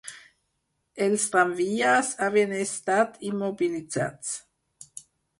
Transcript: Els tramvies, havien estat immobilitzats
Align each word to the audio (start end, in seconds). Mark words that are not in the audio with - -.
Els 1.07 1.25
tramvies, 1.33 2.09
havien 2.27 2.55
estat 2.59 3.19
immobilitzats 3.27 4.33